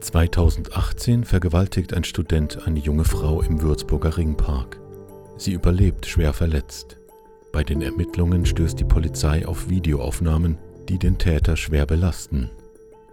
[0.00, 4.78] 2018 vergewaltigt ein Student eine junge Frau im Würzburger Ringpark.
[5.36, 6.98] Sie überlebt schwer verletzt.
[7.52, 12.50] Bei den Ermittlungen stößt die Polizei auf Videoaufnahmen, die den Täter schwer belasten.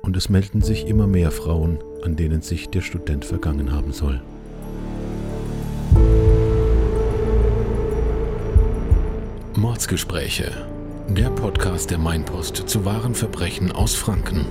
[0.01, 4.21] Und es melden sich immer mehr Frauen, an denen sich der Student vergangen haben soll.
[9.55, 10.51] Mordsgespräche.
[11.07, 14.45] Der Podcast der Mainpost zu wahren Verbrechen aus Franken.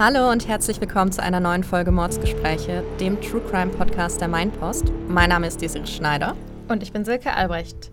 [0.00, 4.90] Hallo und herzlich willkommen zu einer neuen Folge Mordsgespräche, dem True Crime Podcast der Mainpost.
[5.08, 6.38] Mein Name ist Desiree Schneider.
[6.68, 7.92] Und ich bin Silke Albrecht.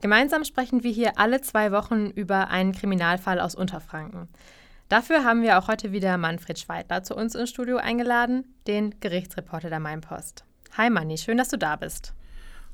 [0.00, 4.26] Gemeinsam sprechen wir hier alle zwei Wochen über einen Kriminalfall aus Unterfranken.
[4.88, 9.70] Dafür haben wir auch heute wieder Manfred Schweidler zu uns ins Studio eingeladen, den Gerichtsreporter
[9.70, 10.44] der Mainpost.
[10.76, 12.15] Hi Manni, schön, dass du da bist.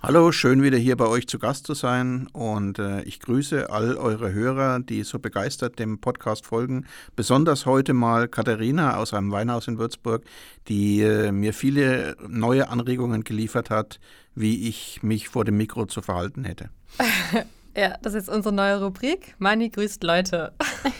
[0.04, 3.96] Hallo, schön wieder hier bei euch zu Gast zu sein und äh, ich grüße all
[3.96, 6.86] eure Hörer, die so begeistert dem Podcast folgen.
[7.14, 10.24] Besonders heute mal Katharina aus einem Weinhaus in Würzburg,
[10.66, 14.00] die äh, mir viele neue Anregungen geliefert hat,
[14.34, 16.70] wie ich mich vor dem Mikro zu verhalten hätte.
[17.76, 19.36] ja, das ist unsere neue Rubrik.
[19.38, 20.52] Mani grüßt Leute.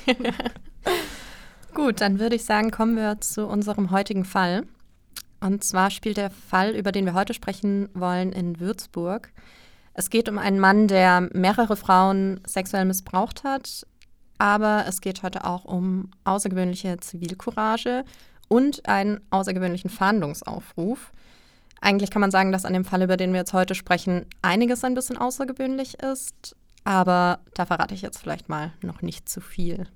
[1.74, 4.62] Gut, dann würde ich sagen, kommen wir zu unserem heutigen Fall.
[5.42, 9.32] Und zwar spielt der Fall, über den wir heute sprechen wollen, in Würzburg.
[9.92, 13.84] Es geht um einen Mann, der mehrere Frauen sexuell missbraucht hat,
[14.38, 18.04] aber es geht heute auch um außergewöhnliche Zivilcourage
[18.46, 21.12] und einen außergewöhnlichen Fahndungsaufruf.
[21.80, 24.84] Eigentlich kann man sagen, dass an dem Fall, über den wir jetzt heute sprechen, einiges
[24.84, 26.54] ein bisschen außergewöhnlich ist,
[26.84, 29.88] aber da verrate ich jetzt vielleicht mal noch nicht zu viel.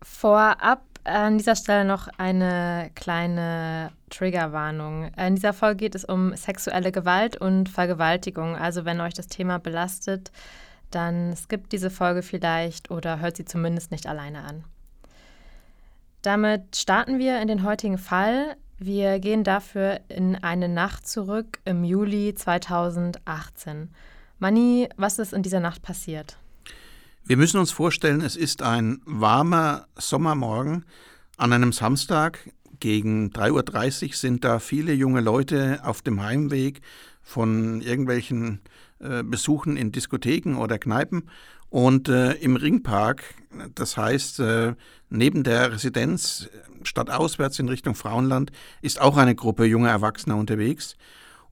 [0.00, 5.10] Vorab an dieser Stelle noch eine kleine Triggerwarnung.
[5.16, 8.56] In dieser Folge geht es um sexuelle Gewalt und Vergewaltigung.
[8.56, 10.30] Also wenn euch das Thema belastet,
[10.90, 14.64] dann skippt diese Folge vielleicht oder hört sie zumindest nicht alleine an.
[16.22, 18.56] Damit starten wir in den heutigen Fall.
[18.78, 23.90] Wir gehen dafür in eine Nacht zurück im Juli 2018.
[24.38, 26.36] Mani, was ist in dieser Nacht passiert?
[27.24, 30.84] Wir müssen uns vorstellen, es ist ein warmer Sommermorgen
[31.36, 32.50] an einem Samstag.
[32.80, 36.80] Gegen 3.30 Uhr sind da viele junge Leute auf dem Heimweg
[37.22, 38.60] von irgendwelchen
[38.98, 41.30] äh, Besuchen in Diskotheken oder Kneipen.
[41.70, 43.22] Und äh, im Ringpark,
[43.76, 44.74] das heißt äh,
[45.08, 46.50] neben der Residenz
[46.82, 48.50] stadtauswärts in Richtung Frauenland,
[48.82, 50.96] ist auch eine Gruppe junger Erwachsener unterwegs.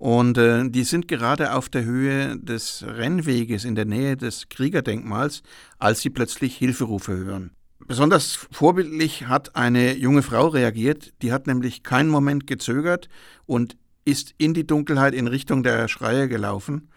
[0.01, 5.43] Und äh, die sind gerade auf der Höhe des Rennweges in der Nähe des Kriegerdenkmals,
[5.79, 7.51] als sie plötzlich Hilferufe hören.
[7.87, 13.11] Besonders vorbildlich hat eine junge Frau reagiert, die hat nämlich keinen Moment gezögert
[13.45, 16.89] und ist in die Dunkelheit in Richtung der Schreier gelaufen.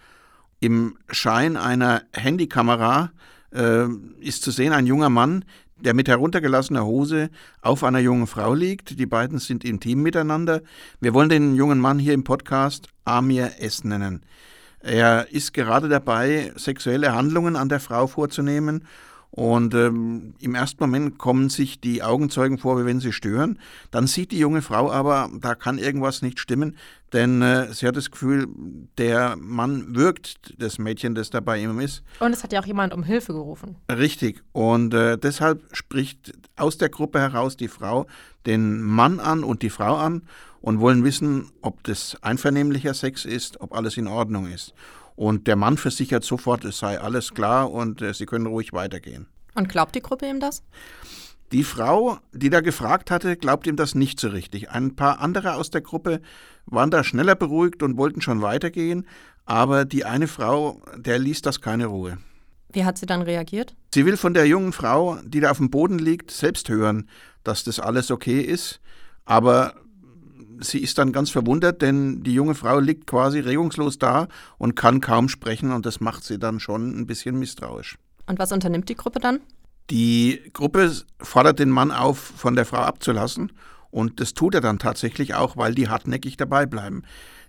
[0.61, 3.11] Im Schein einer Handykamera
[3.51, 3.83] äh,
[4.21, 5.43] ist zu sehen ein junger Mann,
[5.77, 7.29] der mit heruntergelassener Hose
[7.61, 8.99] auf einer jungen Frau liegt.
[8.99, 10.61] Die beiden sind intim miteinander.
[10.99, 13.83] Wir wollen den jungen Mann hier im Podcast Amir S.
[13.83, 14.21] nennen.
[14.79, 18.85] Er ist gerade dabei, sexuelle Handlungen an der Frau vorzunehmen
[19.35, 23.57] und ähm, im ersten Moment kommen sich die Augenzeugen vor, wie wenn sie stören.
[23.89, 26.77] Dann sieht die junge Frau aber, da kann irgendwas nicht stimmen,
[27.13, 28.47] denn äh, sie hat das Gefühl,
[28.99, 32.03] der Mann wirkt das Mädchen, das da bei ihm ist.
[32.19, 33.75] Und es hat ja auch jemand um Hilfe gerufen.
[33.89, 34.43] Richtig.
[34.51, 38.05] Und äh, deshalb spricht aus der Gruppe heraus die Frau
[38.45, 40.21] den Mann an und die Frau an
[40.61, 44.75] und wollen wissen, ob das einvernehmlicher Sex ist, ob alles in Ordnung ist.
[45.15, 49.27] Und der Mann versichert sofort, es sei alles klar und äh, sie können ruhig weitergehen.
[49.55, 50.63] Und glaubt die Gruppe ihm das?
[51.51, 54.71] Die Frau, die da gefragt hatte, glaubt ihm das nicht so richtig.
[54.71, 56.19] Ein paar andere aus der Gruppe
[56.65, 59.05] waren da schneller beruhigt und wollten schon weitergehen,
[59.45, 62.17] aber die eine Frau, der ließ das keine Ruhe.
[62.71, 63.75] Wie hat sie dann reagiert?
[63.93, 67.07] Sie will von der jungen Frau, die da auf dem Boden liegt, selbst hören,
[67.43, 68.81] dass das alles okay ist,
[69.25, 69.75] aber
[70.59, 74.27] sie ist dann ganz verwundert, denn die junge Frau liegt quasi regungslos da
[74.57, 77.97] und kann kaum sprechen und das macht sie dann schon ein bisschen misstrauisch.
[78.27, 79.39] Und was unternimmt die Gruppe dann?
[79.89, 83.51] Die Gruppe fordert den Mann auf, von der Frau abzulassen
[83.91, 87.03] und das tut er dann tatsächlich auch, weil die hartnäckig dabei bleiben.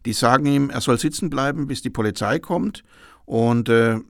[0.04, 2.84] Die sagen ihm, er soll sitzen bleiben, bis die Polizei kommt
[3.24, 4.00] und äh,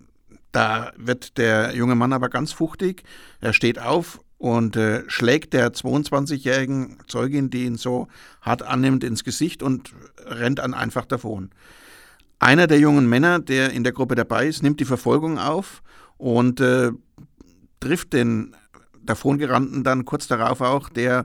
[0.52, 3.02] da wird der junge Mann aber ganz fuchtig.
[3.40, 8.08] Er steht auf, und äh, schlägt der 22-jährigen Zeugin, die ihn so
[8.43, 9.94] hart annimmt, ins Gesicht und
[10.26, 11.49] rennt dann einfach davon.
[12.41, 15.82] Einer der jungen Männer, der in der Gruppe dabei ist, nimmt die Verfolgung auf
[16.19, 16.91] und äh,
[17.81, 18.55] trifft den
[19.02, 21.25] davongerannten dann kurz darauf auch, der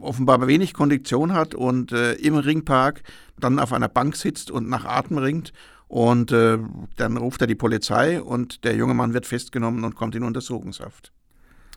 [0.00, 3.02] offenbar wenig Kondition hat und äh, im Ringpark
[3.38, 5.52] dann auf einer Bank sitzt und nach Atem ringt.
[5.86, 6.56] Und äh,
[6.96, 11.12] dann ruft er die Polizei und der junge Mann wird festgenommen und kommt in Untersuchungshaft.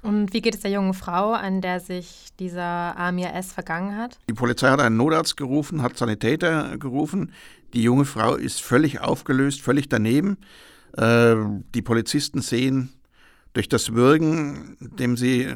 [0.02, 3.52] Und wie geht es der jungen Frau, an der sich dieser Amir S.
[3.52, 4.20] vergangen hat?
[4.30, 7.32] Die Polizei hat einen Notarzt gerufen, hat Sanitäter gerufen.
[7.74, 10.38] Die junge Frau ist völlig aufgelöst, völlig daneben.
[10.96, 11.36] Äh,
[11.74, 12.90] die Polizisten sehen,
[13.54, 15.48] durch das Würgen, dem sie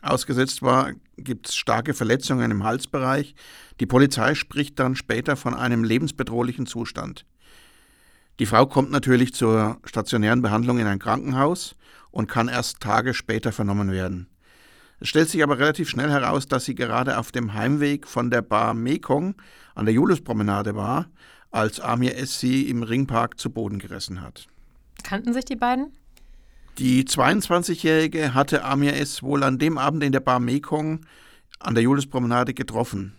[0.00, 3.34] ausgesetzt war, gibt es starke Verletzungen im Halsbereich.
[3.80, 7.24] Die Polizei spricht dann später von einem lebensbedrohlichen Zustand.
[8.38, 11.76] Die Frau kommt natürlich zur stationären Behandlung in ein Krankenhaus
[12.12, 14.28] und kann erst Tage später vernommen werden.
[15.00, 18.42] Es stellt sich aber relativ schnell heraus, dass sie gerade auf dem Heimweg von der
[18.42, 19.34] Bar Mekong
[19.74, 21.06] an der Juliuspromenade war,
[21.50, 22.38] als Amir S.
[22.38, 24.46] sie im Ringpark zu Boden gerissen hat.
[25.02, 25.92] Kannten sich die beiden?
[26.78, 29.22] Die 22-Jährige hatte Amir S.
[29.22, 31.04] wohl an dem Abend in der Bar Mekong
[31.58, 33.14] an der Juliuspromenade getroffen.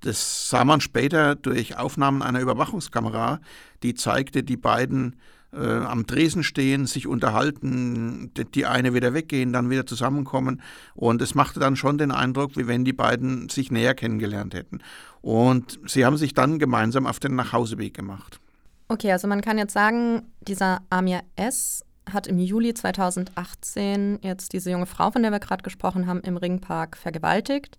[0.00, 3.40] Das sah man später durch Aufnahmen einer Überwachungskamera,
[3.82, 5.16] die zeigte die beiden
[5.52, 10.62] äh, am Dresen stehen, sich unterhalten, die eine wieder weggehen, dann wieder zusammenkommen.
[10.94, 14.80] Und es machte dann schon den Eindruck, wie wenn die beiden sich näher kennengelernt hätten.
[15.20, 18.40] Und sie haben sich dann gemeinsam auf den Nachhauseweg gemacht.
[18.88, 21.84] Okay, also man kann jetzt sagen, dieser Amir S.
[22.12, 26.36] hat im Juli 2018 jetzt diese junge Frau, von der wir gerade gesprochen haben, im
[26.36, 27.78] Ringpark vergewaltigt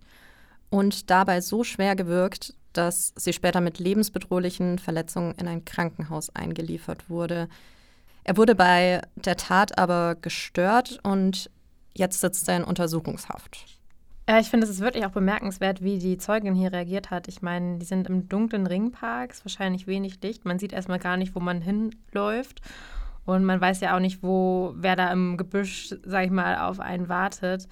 [0.70, 7.08] und dabei so schwer gewirkt, dass sie später mit lebensbedrohlichen Verletzungen in ein Krankenhaus eingeliefert
[7.08, 7.48] wurde.
[8.24, 11.50] Er wurde bei der Tat aber gestört und
[11.94, 13.66] jetzt sitzt er in Untersuchungshaft.
[14.28, 17.26] Ja, ich finde, es ist wirklich auch bemerkenswert, wie die Zeugin hier reagiert hat.
[17.26, 20.44] Ich meine, die sind im dunklen Ringpark, ist wahrscheinlich wenig Licht.
[20.44, 22.62] Man sieht erstmal gar nicht, wo man hinläuft.
[23.24, 26.78] Und man weiß ja auch nicht, wo, wer da im Gebüsch, sag ich mal, auf
[26.78, 27.68] einen wartet.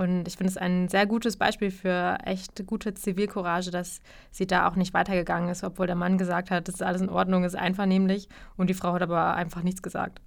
[0.00, 4.00] Und ich finde es ein sehr gutes Beispiel für echt gute Zivilcourage, dass
[4.30, 7.10] sie da auch nicht weitergegangen ist, obwohl der Mann gesagt hat, das ist alles in
[7.10, 8.26] Ordnung, ist einvernehmlich.
[8.56, 10.22] Und die Frau hat aber einfach nichts gesagt.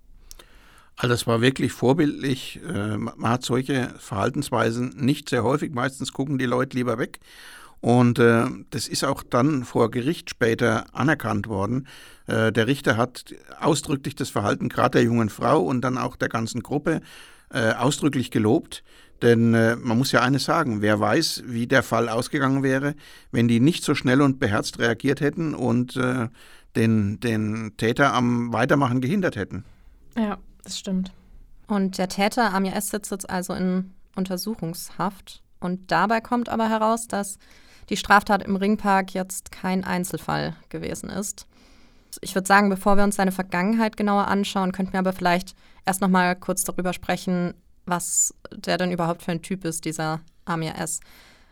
[0.96, 2.60] Also das war wirklich vorbildlich.
[2.64, 5.74] Äh, man hat solche Verhaltensweisen nicht sehr häufig.
[5.74, 7.20] Meistens gucken die Leute lieber weg.
[7.82, 11.88] Und äh, das ist auch dann vor Gericht später anerkannt worden.
[12.28, 16.30] Äh, der Richter hat ausdrücklich das Verhalten gerade der jungen Frau und dann auch der
[16.30, 17.02] ganzen Gruppe
[17.78, 18.84] ausdrücklich gelobt.
[19.24, 22.94] Denn äh, man muss ja eines sagen, wer weiß, wie der Fall ausgegangen wäre,
[23.32, 26.28] wenn die nicht so schnell und beherzt reagiert hätten und äh,
[26.76, 29.64] den, den Täter am Weitermachen gehindert hätten.
[30.18, 31.12] Ja, das stimmt.
[31.68, 32.90] Und der Täter Amir S.
[32.90, 35.42] sitzt jetzt also in Untersuchungshaft.
[35.60, 37.38] Und dabei kommt aber heraus, dass
[37.90, 41.48] die Straftat im Ringpark jetzt kein Einzelfall gewesen ist.
[42.22, 45.56] Ich würde sagen, bevor wir uns seine Vergangenheit genauer anschauen, könnten wir aber vielleicht
[45.86, 47.54] erst noch mal kurz darüber sprechen,
[47.86, 51.00] was der denn überhaupt für ein Typ ist, dieser Amir S.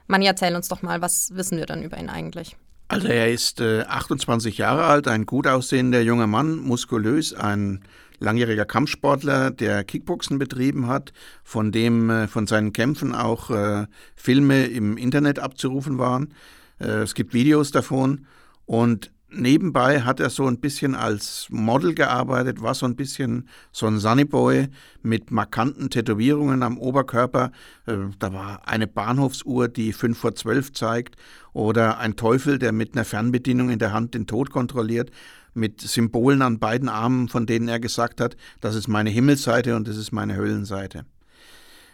[0.07, 2.57] Mani, erzähl uns doch mal, was wissen wir denn über ihn eigentlich?
[2.87, 7.81] Also er ist äh, 28 Jahre alt, ein gut aussehender junger Mann, muskulös, ein
[8.19, 11.13] langjähriger Kampfsportler, der Kickboxen betrieben hat,
[11.43, 16.33] von dem äh, von seinen Kämpfen auch äh, Filme im Internet abzurufen waren.
[16.79, 18.27] Äh, es gibt Videos davon
[18.65, 23.87] und Nebenbei hat er so ein bisschen als Model gearbeitet, war so ein bisschen so
[23.87, 24.67] ein Sunnyboy
[25.03, 27.53] mit markanten Tätowierungen am Oberkörper.
[27.85, 31.15] Äh, da war eine Bahnhofsuhr, die 5 vor 12 zeigt,
[31.53, 35.11] oder ein Teufel, der mit einer Fernbedienung in der Hand den Tod kontrolliert,
[35.53, 39.87] mit Symbolen an beiden Armen, von denen er gesagt hat, das ist meine Himmelsseite und
[39.87, 41.05] das ist meine Höllenseite.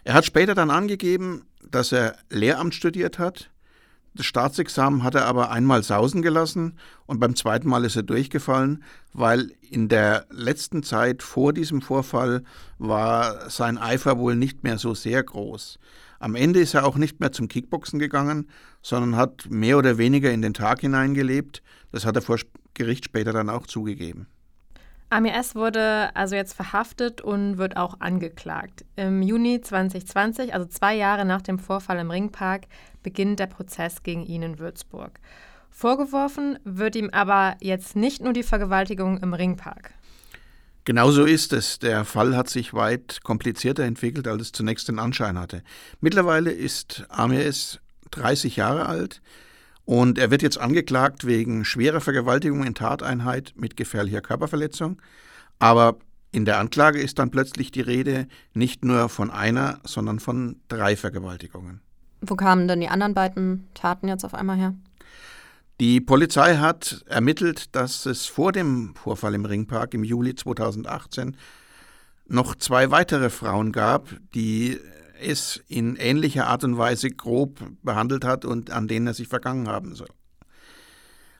[0.03, 3.51] Er hat später dann angegeben, dass er Lehramt studiert hat
[4.17, 8.83] das Staatsexamen hat er aber einmal sausen gelassen und beim zweiten Mal ist er durchgefallen,
[9.13, 12.43] weil in der letzten Zeit vor diesem Vorfall
[12.79, 15.79] war sein Eifer wohl nicht mehr so sehr groß.
[16.19, 18.49] Am Ende ist er auch nicht mehr zum Kickboxen gegangen,
[18.81, 21.61] sondern hat mehr oder weniger in den Tag hineingelebt.
[21.91, 22.39] Das hat er vor
[22.73, 24.27] Gericht später dann auch zugegeben.
[25.09, 25.55] Amir S.
[25.55, 28.83] wurde also jetzt verhaftet und wird auch angeklagt.
[28.97, 32.65] Im Juni 2020, also zwei Jahre nach dem Vorfall im Ringpark,
[33.03, 35.19] beginnt der Prozess gegen ihn in Würzburg.
[35.69, 39.93] Vorgeworfen wird ihm aber jetzt nicht nur die Vergewaltigung im Ringpark.
[40.83, 41.79] Genau so ist es.
[41.79, 45.63] Der Fall hat sich weit komplizierter entwickelt, als es zunächst den Anschein hatte.
[46.01, 47.79] Mittlerweile ist Amir S.
[48.11, 49.21] 30 Jahre alt.
[49.87, 55.01] Und er wird jetzt angeklagt wegen schwerer Vergewaltigung in Tateinheit mit gefährlicher Körperverletzung.
[55.59, 55.97] Aber
[56.33, 60.97] in der Anklage ist dann plötzlich die Rede nicht nur von einer, sondern von drei
[60.97, 61.79] Vergewaltigungen.
[62.19, 64.75] Wo kamen denn die anderen beiden Taten jetzt auf einmal her?
[65.79, 71.37] Die Polizei hat ermittelt, dass es vor dem Vorfall im Ringpark im Juli 2018
[72.27, 74.81] noch zwei weitere Frauen gab, die
[75.21, 79.67] es in ähnlicher Art und Weise grob behandelt hat und an denen er sich vergangen
[79.67, 80.09] haben soll.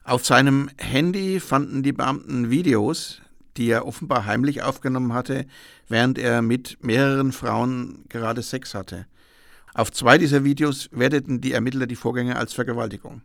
[0.04, 3.20] Auf seinem Handy fanden die Beamten Videos,
[3.56, 5.46] die er offenbar heimlich aufgenommen hatte,
[5.88, 9.06] während er mit mehreren Frauen gerade Sex hatte.
[9.74, 13.22] Auf zwei dieser Videos werteten die Ermittler die Vorgänge als Vergewaltigung.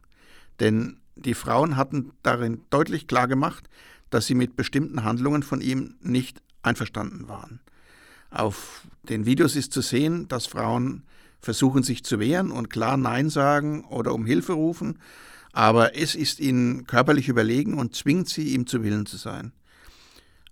[0.59, 3.69] Denn die Frauen hatten darin deutlich klar gemacht,
[4.09, 7.59] dass sie mit bestimmten Handlungen von ihm nicht einverstanden waren.
[8.29, 11.03] Auf den Videos ist zu sehen, dass Frauen
[11.39, 14.99] versuchen sich zu wehren und klar Nein sagen oder um Hilfe rufen,
[15.51, 19.51] aber es ist ihnen körperlich überlegen und zwingt sie, ihm zu Willen zu sein.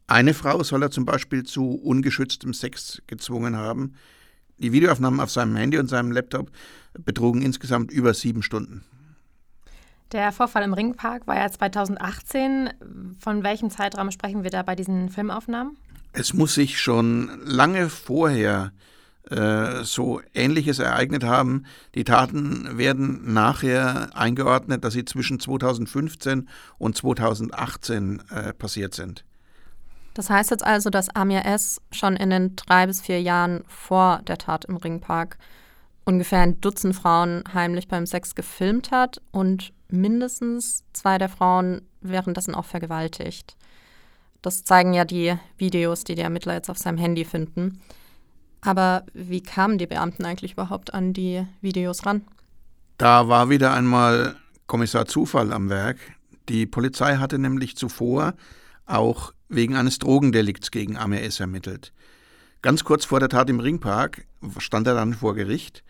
[0.08, 3.94] Eine Frau soll er zum Beispiel zu ungeschütztem Sex gezwungen haben.
[4.58, 6.52] Die Videoaufnahmen auf seinem Handy und seinem Laptop
[6.94, 8.84] betrugen insgesamt über sieben Stunden.
[10.12, 12.70] Der Vorfall im Ringpark war ja 2018.
[13.20, 15.78] Von welchem Zeitraum sprechen wir da bei diesen Filmaufnahmen?
[16.14, 18.72] Es muss sich schon lange vorher
[19.30, 21.66] äh, so Ähnliches ereignet haben.
[21.96, 29.24] Die Taten werden nachher eingeordnet, dass sie zwischen 2015 und 2018 äh, passiert sind.
[30.14, 31.82] Das heißt jetzt also, dass Amir S.
[31.92, 35.38] schon in den drei bis vier Jahren vor der Tat im Ringpark
[36.04, 42.56] ungefähr ein Dutzend Frauen heimlich beim Sex gefilmt hat und mindestens zwei der Frauen währenddessen
[42.56, 43.56] auch vergewaltigt.
[44.42, 47.82] Das zeigen ja die Videos, die die Ermittler jetzt auf seinem Handy finden.
[48.62, 52.24] Aber wie kamen die Beamten eigentlich überhaupt an die Videos ran?
[52.98, 54.36] Da war wieder einmal
[54.68, 55.98] Kommissar Zufall am Werk.
[56.50, 58.34] Die Polizei hatte nämlich zuvor
[58.86, 61.40] auch wegen eines Drogendelikts gegen Amir S.
[61.40, 61.94] ermittelt.
[62.62, 64.26] Ganz kurz vor der Tat im Ringpark
[64.58, 65.84] stand er dann vor Gericht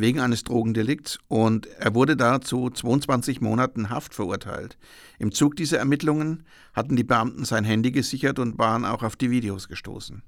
[0.00, 4.76] wegen eines Drogendelikts und er wurde da zu 22 Monaten Haft verurteilt.
[5.18, 9.30] Im Zug dieser Ermittlungen hatten die Beamten sein Handy gesichert und waren auch auf die
[9.30, 10.22] Videos gestoßen.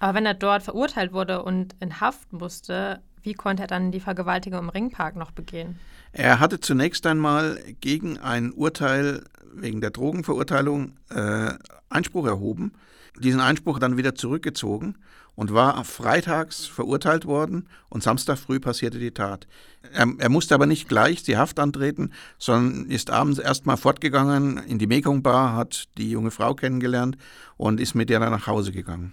[0.00, 4.00] Aber wenn er dort verurteilt wurde und in Haft musste, wie konnte er dann die
[4.00, 5.78] Vergewaltigung im Ringpark noch begehen?
[6.12, 11.52] Er hatte zunächst einmal gegen ein Urteil wegen der Drogenverurteilung äh,
[11.88, 12.72] Einspruch erhoben,
[13.18, 14.96] diesen Einspruch dann wieder zurückgezogen
[15.34, 19.46] und war freitags verurteilt worden und Samstag früh passierte die Tat.
[19.92, 24.78] Er, er musste aber nicht gleich die Haft antreten, sondern ist abends erstmal fortgegangen in
[24.78, 27.16] die Mekong Bar, hat die junge Frau kennengelernt
[27.56, 29.12] und ist mit der dann nach Hause gegangen.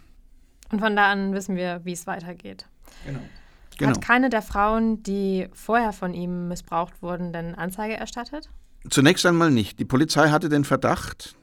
[0.70, 2.66] Und von da an wissen wir, wie es weitergeht.
[3.06, 3.20] Genau.
[3.20, 4.00] Hat Genau.
[4.00, 8.50] keine der Frauen, die vorher von ihm missbraucht wurden, denn Anzeige erstattet?
[8.90, 9.80] Zunächst einmal nicht.
[9.80, 11.37] Die Polizei hatte den Verdacht,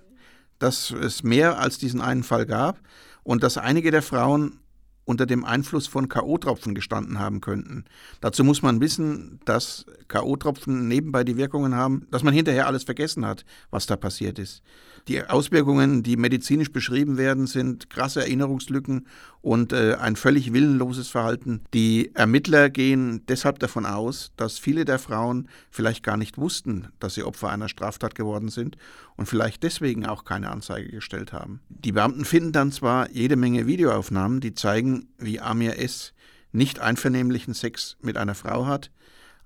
[0.64, 2.80] dass es mehr als diesen einen Fall gab
[3.22, 4.60] und dass einige der Frauen
[5.04, 7.84] unter dem Einfluss von K.O.-Tropfen gestanden haben könnten.
[8.20, 13.26] Dazu muss man wissen, dass K.O.-Tropfen nebenbei die Wirkungen haben, dass man hinterher alles vergessen
[13.26, 14.62] hat, was da passiert ist.
[15.08, 19.06] Die Auswirkungen, die medizinisch beschrieben werden, sind krasse Erinnerungslücken
[19.42, 21.60] und äh, ein völlig willenloses Verhalten.
[21.74, 27.14] Die Ermittler gehen deshalb davon aus, dass viele der Frauen vielleicht gar nicht wussten, dass
[27.14, 28.78] sie Opfer einer Straftat geworden sind
[29.16, 31.60] und vielleicht deswegen auch keine Anzeige gestellt haben.
[31.68, 36.12] Die Beamten finden dann zwar jede Menge Videoaufnahmen, die zeigen, wie Amir S.
[36.52, 38.90] nicht einvernehmlichen Sex mit einer Frau hat,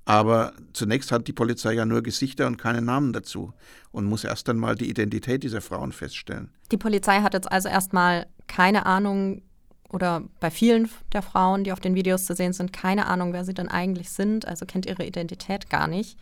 [0.05, 3.53] aber zunächst hat die Polizei ja nur Gesichter und keine Namen dazu
[3.93, 6.51] und muss erst einmal die Identität dieser Frauen feststellen.
[6.73, 9.43] Die Polizei hat jetzt also erstmal keine Ahnung
[9.91, 13.45] oder bei vielen der Frauen, die auf den Videos zu sehen sind, keine Ahnung, wer
[13.45, 16.19] sie denn eigentlich sind, also kennt ihre Identität gar nicht.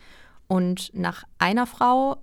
[0.47, 2.21] Und nach einer Frau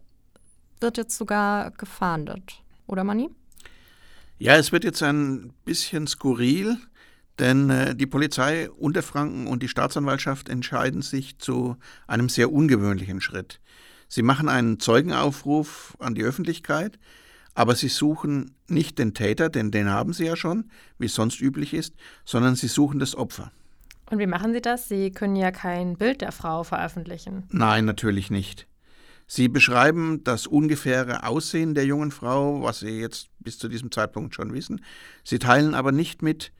[0.80, 3.30] wird jetzt sogar gefahndet, oder Mani?
[4.38, 6.76] Ja, es wird jetzt ein bisschen skurril,
[7.38, 11.76] denn äh, die Polizei Unterfranken und die Staatsanwaltschaft entscheiden sich zu
[12.06, 13.60] einem sehr ungewöhnlichen Schritt.
[14.08, 16.98] Sie machen einen Zeugenaufruf an die Öffentlichkeit,
[17.54, 21.40] aber sie suchen nicht den Täter, denn den haben sie ja schon, wie es sonst
[21.40, 23.50] üblich ist, sondern sie suchen das Opfer.
[24.10, 24.88] Und wie machen Sie das?
[24.88, 27.44] Sie können ja kein Bild der Frau veröffentlichen.
[27.50, 28.66] Nein, natürlich nicht.
[29.26, 34.34] Sie beschreiben das ungefähre Aussehen der jungen Frau, was Sie jetzt bis zu diesem Zeitpunkt
[34.34, 34.84] schon wissen.
[35.24, 36.52] Sie teilen aber nicht mit,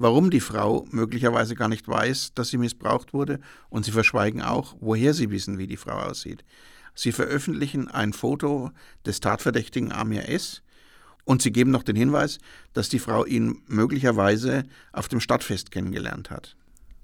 [0.00, 3.38] warum die Frau möglicherweise gar nicht weiß, dass sie missbraucht wurde,
[3.68, 6.42] und sie verschweigen auch, woher sie wissen, wie die Frau aussieht.
[6.94, 8.70] Sie veröffentlichen ein Foto
[9.04, 10.62] des Tatverdächtigen Amir S.
[11.24, 12.38] und sie geben noch den Hinweis,
[12.72, 16.56] dass die Frau ihn möglicherweise auf dem Stadtfest kennengelernt hat.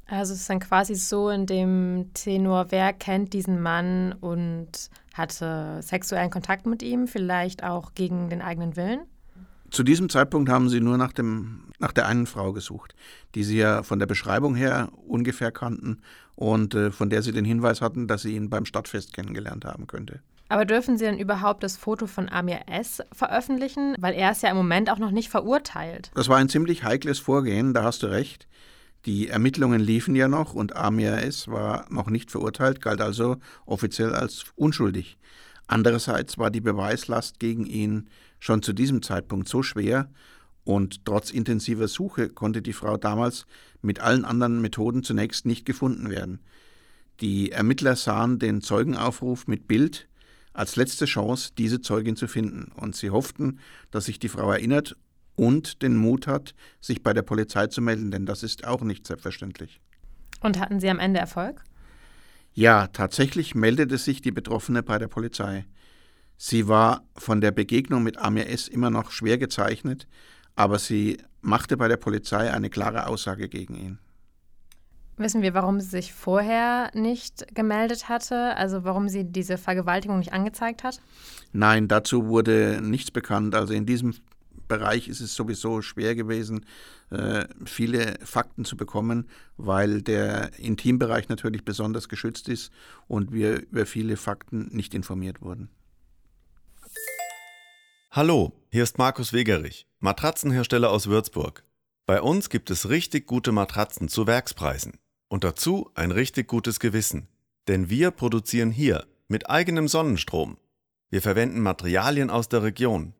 [0.07, 5.81] Also es ist dann quasi so in dem Tenor, wer kennt diesen Mann und hatte
[5.83, 9.01] sexuellen Kontakt mit ihm, vielleicht auch gegen den eigenen Willen?
[9.77, 12.95] Zu diesem Zeitpunkt haben sie nur nach, dem, nach der einen Frau gesucht,
[13.35, 16.01] die sie ja von der Beschreibung her ungefähr kannten
[16.35, 19.87] und äh, von der sie den Hinweis hatten, dass sie ihn beim Stadtfest kennengelernt haben
[19.87, 20.21] könnte.
[20.49, 23.03] Aber dürfen Sie denn überhaupt das Foto von Amir S.
[23.13, 23.95] veröffentlichen?
[23.99, 26.11] Weil er ist ja im Moment auch noch nicht verurteilt.
[26.15, 28.49] Das war ein ziemlich heikles Vorgehen, da hast du recht.
[29.05, 31.49] Die Ermittlungen liefen ja noch und Amir S.
[31.49, 35.19] war noch nicht verurteilt, galt also offiziell als unschuldig.
[35.67, 38.09] Andererseits war die Beweislast gegen ihn
[38.39, 40.11] schon zu diesem Zeitpunkt so schwer
[40.65, 43.47] und trotz intensiver Suche konnte die Frau damals
[43.83, 46.41] mit allen anderen Methoden zunächst nicht gefunden werden.
[47.21, 50.09] Die Ermittler sahen den Zeugenaufruf mit Bild
[50.53, 54.97] als letzte Chance, diese Zeugin zu finden, und sie hofften, dass sich die Frau erinnert
[55.35, 59.07] und den Mut hat, sich bei der Polizei zu melden, denn das ist auch nicht
[59.07, 59.81] selbstverständlich.
[60.41, 61.63] Und hatten Sie am Ende Erfolg?
[62.57, 65.67] Ja, tatsächlich meldete sich die Betroffene bei der Polizei.
[66.39, 68.67] Sie war von der Begegnung mit Amir S.
[68.67, 70.09] immer noch schwer gezeichnet,
[70.55, 73.99] aber sie machte bei der Polizei eine klare Aussage gegen ihn.
[75.19, 78.57] Wissen wir, warum sie sich vorher nicht gemeldet hatte?
[78.57, 81.03] Also warum sie diese Vergewaltigung nicht angezeigt hat?
[81.53, 83.55] Nein, dazu wurde nichts bekannt.
[83.55, 84.15] Also in diesem
[84.69, 86.67] Bereich ist es sowieso schwer gewesen,
[87.11, 92.73] äh, viele Fakten zu bekommen, weil der Intimbereich natürlich besonders geschützt ist
[93.07, 95.69] und wir über viele Fakten nicht informiert wurden.
[98.11, 101.65] Hallo, hier ist Markus Wegerich, Matratzenhersteller aus Würzburg.
[102.07, 104.99] Bei uns gibt es richtig gute Matratzen zu Werkspreisen.
[105.29, 107.29] Und dazu ein richtig gutes Gewissen.
[107.69, 110.57] Denn wir produzieren hier mit eigenem Sonnenstrom.
[111.11, 113.13] Wir verwenden Materialien aus der Region.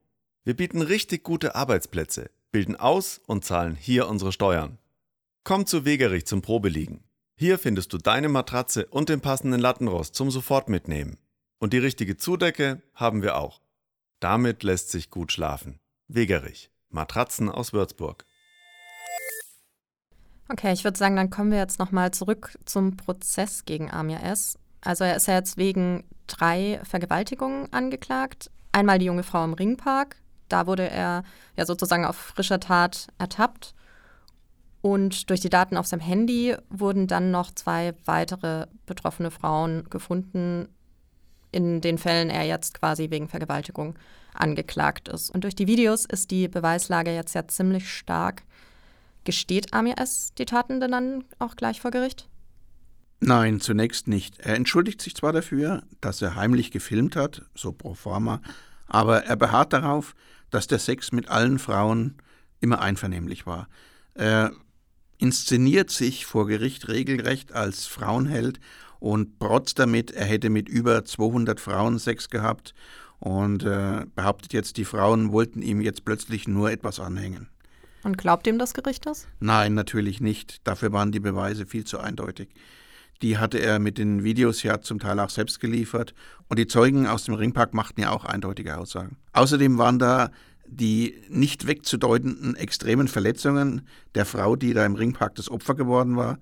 [0.47, 4.79] Wir bieten richtig gute Arbeitsplätze, bilden aus und zahlen hier unsere Steuern.
[5.43, 7.03] Komm zu Wegerich zum Probeliegen.
[7.35, 11.19] Hier findest du deine Matratze und den passenden Lattenrost zum sofort mitnehmen.
[11.59, 13.61] Und die richtige Zudecke haben wir auch.
[14.21, 15.81] Damit lässt sich gut schlafen.
[16.07, 16.71] Wegerich.
[16.91, 18.25] Matratzen aus Würzburg.
[20.49, 24.61] Okay, ich würde sagen, dann kommen wir jetzt nochmal zurück zum Prozess gegen Amir S.
[24.81, 28.53] Also er ist ja jetzt wegen drei Vergewaltigungen angeklagt.
[28.71, 30.19] Einmal die junge Frau im Ringpark.
[30.49, 31.23] Da wurde er
[31.57, 33.75] ja sozusagen auf frischer Tat ertappt.
[34.81, 40.69] Und durch die Daten auf seinem Handy wurden dann noch zwei weitere betroffene Frauen gefunden,
[41.51, 43.97] in den Fällen er jetzt quasi wegen Vergewaltigung
[44.35, 45.31] angeklagt ist.
[45.31, 48.43] Und durch die Videos ist die Beweislage jetzt ja ziemlich stark.
[49.25, 50.33] Gesteht Amir S.
[50.39, 52.29] die Taten denn dann auch gleich vor Gericht?
[53.21, 54.41] Nein, zunächst nicht.
[54.41, 58.43] Er entschuldigt sich zwar dafür, dass er heimlich gefilmt hat, so pro forma,
[58.87, 60.15] aber er beharrt darauf,
[60.51, 62.17] dass der Sex mit allen Frauen
[62.61, 63.69] immer einvernehmlich war.
[64.15, 64.53] Er
[65.19, 68.61] inszeniert sich vor Gericht regelrecht als Frauenheld
[68.99, 72.75] und protzt damit, er hätte mit über 200 Frauen Sex gehabt
[73.19, 77.49] und äh, behauptet jetzt, die Frauen wollten ihm jetzt plötzlich nur etwas anhängen.
[78.03, 79.27] Und glaubt ihm das Gericht das?
[79.41, 80.67] Nein, natürlich nicht.
[80.67, 82.51] Dafür waren die Beweise viel zu eindeutig.
[83.23, 86.15] Die hatte er mit den Videos ja zum Teil auch selbst geliefert.
[86.49, 89.17] Und die Zeugen aus dem Ringpark machten ja auch eindeutige Aussagen.
[89.33, 90.31] Außerdem waren da
[90.69, 93.83] die nicht wegzudeutenden extremen Verletzungen
[94.15, 96.39] der Frau, die da im Ringpark das Opfer geworden war.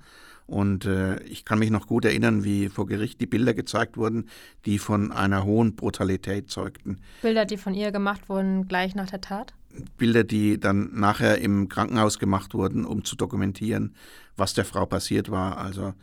[0.46, 4.28] Und äh, ich kann mich noch gut erinnern, wie vor Gericht die Bilder gezeigt wurden,
[4.66, 6.98] die von einer hohen Brutalität zeugten.
[7.22, 9.54] Bilder, die von ihr gemacht wurden gleich nach der Tat?
[9.96, 13.94] Bilder, die dann nachher im Krankenhaus gemacht wurden, um zu dokumentieren,
[14.36, 15.56] was der Frau passiert war.
[15.56, 15.94] Also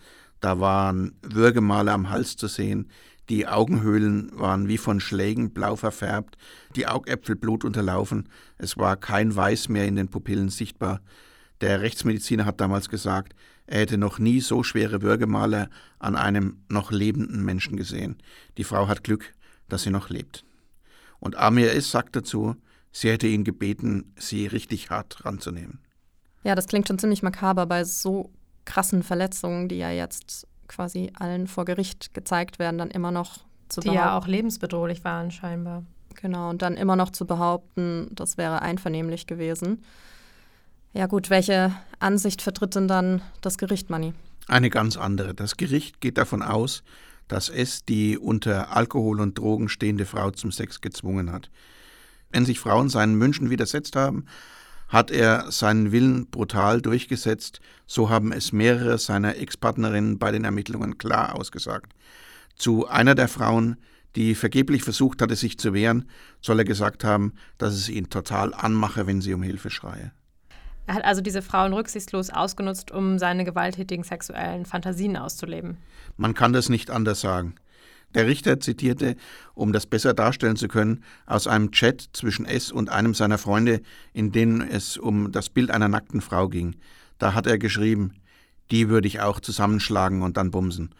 [0.41, 2.89] da waren Würgemale am Hals zu sehen,
[3.29, 6.37] die Augenhöhlen waren wie von Schlägen blau verfärbt,
[6.75, 8.27] die Augäpfel blutunterlaufen,
[8.57, 10.99] es war kein Weiß mehr in den Pupillen sichtbar.
[11.61, 13.33] Der Rechtsmediziner hat damals gesagt,
[13.67, 18.17] er hätte noch nie so schwere Würgemale an einem noch lebenden Menschen gesehen.
[18.57, 19.33] Die Frau hat Glück,
[19.69, 20.43] dass sie noch lebt.
[21.19, 21.91] Und Amir S.
[21.91, 22.57] sagt dazu,
[22.91, 25.79] Sie hätte ihn gebeten, sie richtig hart ranzunehmen.
[26.43, 28.31] Ja, das klingt schon ziemlich makaber bei so
[28.65, 33.81] krassen Verletzungen, die ja jetzt quasi allen vor Gericht gezeigt werden, dann immer noch zu
[33.81, 33.91] die behaupten.
[33.91, 35.83] Die ja auch lebensbedrohlich waren, scheinbar.
[36.15, 39.83] Genau, und dann immer noch zu behaupten, das wäre einvernehmlich gewesen.
[40.93, 44.13] Ja, gut, welche Ansicht vertritt denn dann das Gericht, Manni?
[44.47, 45.33] Eine ganz andere.
[45.33, 46.83] Das Gericht geht davon aus,
[47.27, 51.49] dass es die unter Alkohol und Drogen stehende Frau zum Sex gezwungen hat.
[52.29, 54.25] Wenn sich Frauen seinen Wünschen widersetzt haben,
[54.91, 60.97] hat er seinen Willen brutal durchgesetzt, so haben es mehrere seiner Ex-Partnerinnen bei den Ermittlungen
[60.97, 61.93] klar ausgesagt.
[62.57, 63.77] Zu einer der Frauen,
[64.17, 66.09] die vergeblich versucht hatte, sich zu wehren,
[66.41, 70.11] soll er gesagt haben, dass es ihn total anmache, wenn sie um Hilfe schreie.
[70.87, 75.77] Er hat also diese Frauen rücksichtslos ausgenutzt, um seine gewalttätigen sexuellen Fantasien auszuleben.
[76.17, 77.55] Man kann das nicht anders sagen.
[78.13, 79.15] Der Richter zitierte,
[79.53, 83.81] um das besser darstellen zu können, aus einem Chat zwischen S und einem seiner Freunde,
[84.13, 86.75] in dem es um das Bild einer nackten Frau ging.
[87.17, 88.13] Da hat er geschrieben,
[88.71, 90.93] die würde ich auch zusammenschlagen und dann bumsen.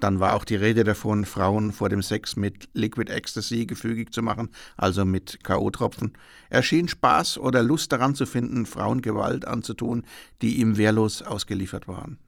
[0.00, 4.22] Dann war auch die Rede davon, Frauen vor dem Sex mit Liquid Ecstasy gefügig zu
[4.22, 6.12] machen, also mit K.O.-Tropfen.
[6.48, 10.04] Er schien Spaß oder Lust daran zu finden, Frauen Gewalt anzutun,
[10.40, 12.18] die ihm wehrlos ausgeliefert waren.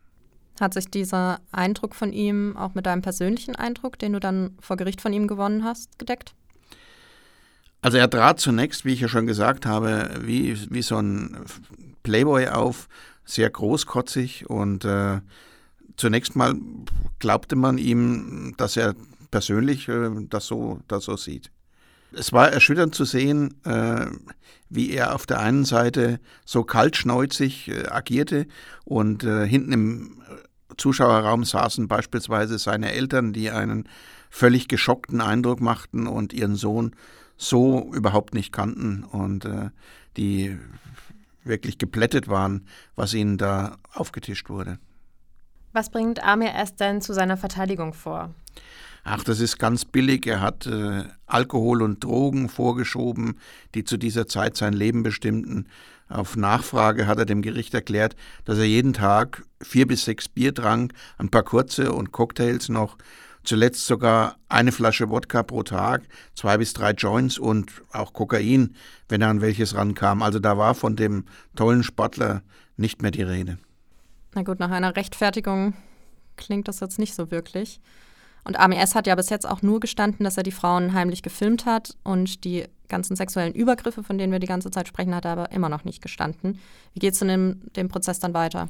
[0.61, 4.77] Hat sich dieser Eindruck von ihm auch mit deinem persönlichen Eindruck, den du dann vor
[4.77, 6.35] Gericht von ihm gewonnen hast, gedeckt?
[7.81, 11.44] Also er trat zunächst, wie ich ja schon gesagt habe, wie, wie so ein
[12.03, 12.88] Playboy auf,
[13.25, 15.21] sehr großkotzig und äh,
[15.97, 16.55] zunächst mal
[17.18, 18.94] glaubte man ihm, dass er
[19.31, 21.51] persönlich äh, das, so, das so sieht.
[22.12, 24.07] Es war erschütternd zu sehen, äh,
[24.71, 28.47] wie er auf der einen Seite so kaltschneuzig äh, agierte
[28.85, 30.23] und äh, hinten im
[30.76, 33.88] Zuschauerraum saßen beispielsweise seine Eltern, die einen
[34.31, 36.94] völlig geschockten Eindruck machten und ihren Sohn
[37.37, 39.70] so überhaupt nicht kannten und äh,
[40.16, 40.59] die
[41.44, 44.78] wirklich geplättet waren, was ihnen da aufgetischt wurde.
[45.72, 46.74] Was bringt Amir S.
[46.76, 48.35] denn zu seiner Verteidigung vor?
[49.04, 50.26] Ach, das ist ganz billig.
[50.26, 53.38] Er hat äh, Alkohol und Drogen vorgeschoben,
[53.74, 55.66] die zu dieser Zeit sein Leben bestimmten.
[56.08, 60.54] Auf Nachfrage hat er dem Gericht erklärt, dass er jeden Tag vier bis sechs Bier
[60.54, 62.96] trank, ein paar kurze und Cocktails noch,
[63.44, 66.02] zuletzt sogar eine Flasche Wodka pro Tag,
[66.34, 68.74] zwei bis drei Joints und auch Kokain,
[69.08, 70.22] wenn er an welches rankam.
[70.22, 71.24] Also da war von dem
[71.56, 72.42] tollen Sportler
[72.76, 73.58] nicht mehr die Rede.
[74.34, 75.74] Na gut, nach einer Rechtfertigung
[76.37, 77.80] klingt das jetzt nicht so wirklich.
[78.44, 81.66] Und AMS hat ja bis jetzt auch nur gestanden, dass er die Frauen heimlich gefilmt
[81.66, 85.33] hat und die ganzen sexuellen Übergriffe, von denen wir die ganze Zeit sprechen, hat er
[85.33, 86.59] aber immer noch nicht gestanden.
[86.94, 88.68] Wie geht es in dem, dem Prozess dann weiter?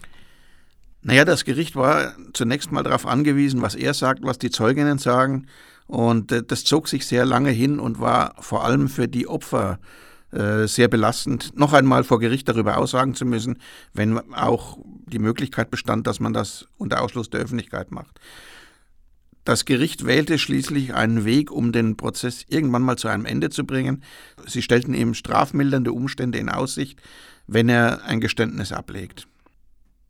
[1.03, 5.47] Naja, das Gericht war zunächst mal darauf angewiesen, was er sagt, was die Zeuginnen sagen.
[5.87, 9.79] Und äh, das zog sich sehr lange hin und war vor allem für die Opfer
[10.33, 13.59] äh, sehr belastend, noch einmal vor Gericht darüber aussagen zu müssen,
[13.95, 18.21] wenn auch die Möglichkeit bestand, dass man das unter Ausschluss der Öffentlichkeit macht.
[19.49, 23.65] Das Gericht wählte schließlich einen Weg, um den Prozess irgendwann mal zu einem Ende zu
[23.65, 24.03] bringen.
[24.47, 27.01] Sie stellten ihm strafmildernde Umstände in Aussicht,
[27.47, 29.27] wenn er ein Geständnis ablegt.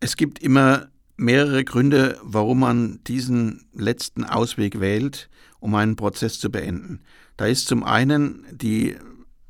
[0.01, 5.29] Es gibt immer mehrere Gründe, warum man diesen letzten Ausweg wählt,
[5.61, 6.99] um einen Prozess zu beenden.
[7.37, 8.97] Da ist zum einen die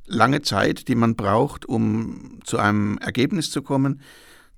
[0.05, 4.01] lange Zeit, die man braucht, um zu einem Ergebnis zu kommen.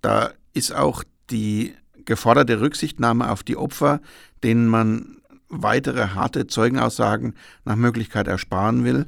[0.02, 4.02] Da ist auch die geforderte Rücksichtnahme auf die Opfer,
[4.44, 5.21] denen man
[5.52, 7.36] weitere harte Zeugenaussagen
[7.66, 9.06] nach Möglichkeit ersparen will.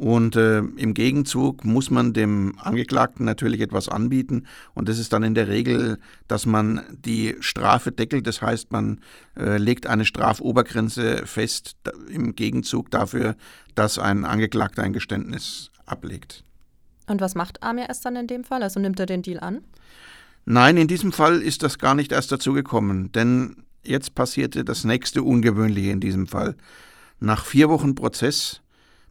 [0.00, 4.46] Und äh, im Gegenzug muss man dem Angeklagten natürlich etwas anbieten.
[4.72, 8.26] Und das ist dann in der Regel, dass man die Strafe deckelt.
[8.26, 9.00] Das heißt, man
[9.36, 11.76] äh, legt eine Strafobergrenze fest
[12.08, 13.36] im Gegenzug dafür,
[13.74, 16.44] dass ein Angeklagter ein Geständnis ablegt.
[17.06, 18.00] Und was macht Amir S.
[18.00, 18.62] dann in dem Fall?
[18.62, 19.60] Also nimmt er den Deal an?
[20.46, 23.12] Nein, in diesem Fall ist das gar nicht erst dazu gekommen.
[23.12, 26.56] Denn Jetzt passierte das nächste Ungewöhnliche in diesem Fall.
[27.18, 28.60] Nach vier Wochen Prozess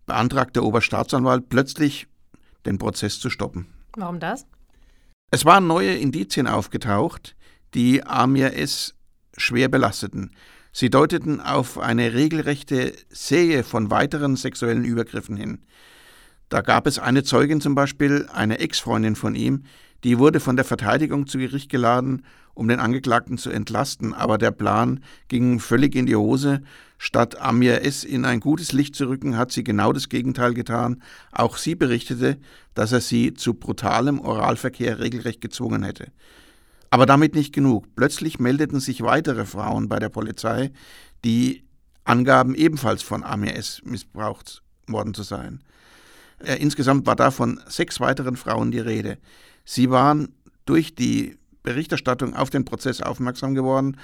[0.06, 2.08] beantragt der Oberstaatsanwalt plötzlich,
[2.66, 3.68] den Prozess zu stoppen.
[3.96, 4.46] Warum das?
[5.32, 7.36] Es waren neue Indizien aufgetaucht,
[7.74, 8.96] die Amir S.
[9.38, 10.32] schwer belasteten.
[10.72, 15.60] Sie deuteten auf eine regelrechte Serie von weiteren sexuellen Übergriffen hin.
[16.50, 19.66] Da gab es eine Zeugin zum Beispiel, eine Ex-Freundin von ihm,
[20.04, 24.52] die wurde von der Verteidigung zu Gericht geladen, um den Angeklagten zu entlasten, aber der
[24.52, 26.62] Plan ging völlig in die Hose.
[26.98, 28.04] Statt Amir S.
[28.04, 31.02] in ein gutes Licht zu rücken, hat sie genau das Gegenteil getan.
[31.32, 32.38] Auch sie berichtete,
[32.74, 36.12] dass er sie zu brutalem Oralverkehr regelrecht gezwungen hätte.
[36.90, 37.86] Aber damit nicht genug.
[37.96, 40.72] Plötzlich meldeten sich weitere Frauen bei der Polizei,
[41.24, 41.64] die
[42.04, 43.82] angaben, ebenfalls von Amir S.
[43.86, 45.64] missbraucht worden zu sein.
[46.44, 49.18] Insgesamt war da von sechs weiteren Frauen die Rede.
[49.72, 50.30] Sie waren
[50.66, 53.98] durch die Berichterstattung auf den Prozess aufmerksam geworden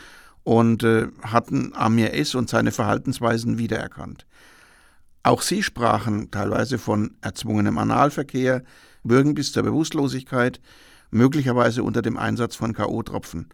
[0.43, 2.35] und äh, hatten Amir S.
[2.35, 4.27] und seine Verhaltensweisen wiedererkannt.
[5.23, 8.61] Auch sie sprachen teilweise von erzwungenem Analverkehr,
[9.01, 10.61] Würgen bis zur Bewusstlosigkeit,
[11.09, 13.45] möglicherweise unter dem Einsatz von K.O.-Tropfen.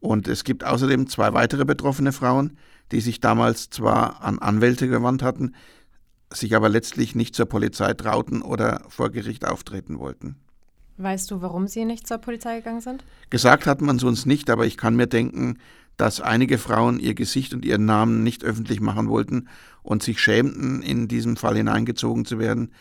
[0.00, 2.58] Und es gibt außerdem zwei weitere betroffene Frauen,
[2.90, 5.54] die sich damals zwar an Anwälte gewandt hatten,
[6.32, 10.34] sich aber letztlich nicht zur Polizei trauten oder vor Gericht auftreten wollten.
[10.98, 13.04] Weißt du, warum Sie nicht zur Polizei gegangen sind?
[13.30, 15.58] Gesagt hat man es uns nicht, aber ich kann mir denken,
[15.96, 19.48] dass einige Frauen ihr Gesicht und ihren Namen nicht öffentlich machen wollten
[19.82, 22.72] und sich schämten, in diesem Fall hineingezogen zu werden.